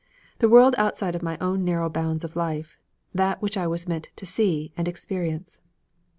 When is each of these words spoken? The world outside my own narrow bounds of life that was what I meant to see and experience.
The 0.39 0.49
world 0.49 0.73
outside 0.79 1.21
my 1.21 1.37
own 1.39 1.63
narrow 1.63 1.87
bounds 1.87 2.23
of 2.23 2.35
life 2.35 2.79
that 3.13 3.39
was 3.39 3.55
what 3.55 3.65
I 3.65 3.69
meant 3.87 4.09
to 4.15 4.25
see 4.25 4.73
and 4.75 4.87
experience. 4.87 5.61